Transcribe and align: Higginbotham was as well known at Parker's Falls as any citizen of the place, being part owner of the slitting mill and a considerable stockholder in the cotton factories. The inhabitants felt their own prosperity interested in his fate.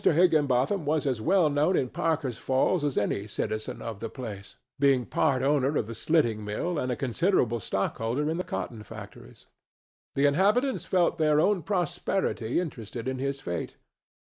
Higginbotham 0.03 0.83
was 0.83 1.05
as 1.05 1.21
well 1.21 1.47
known 1.47 1.77
at 1.77 1.93
Parker's 1.93 2.39
Falls 2.39 2.83
as 2.83 2.97
any 2.97 3.27
citizen 3.27 3.83
of 3.83 3.99
the 3.99 4.09
place, 4.09 4.55
being 4.79 5.05
part 5.05 5.43
owner 5.43 5.77
of 5.77 5.85
the 5.85 5.93
slitting 5.93 6.43
mill 6.43 6.79
and 6.79 6.91
a 6.91 6.95
considerable 6.95 7.59
stockholder 7.59 8.27
in 8.27 8.37
the 8.37 8.43
cotton 8.43 8.81
factories. 8.81 9.45
The 10.15 10.25
inhabitants 10.25 10.85
felt 10.85 11.19
their 11.19 11.39
own 11.39 11.61
prosperity 11.61 12.59
interested 12.59 13.07
in 13.07 13.19
his 13.19 13.41
fate. 13.41 13.75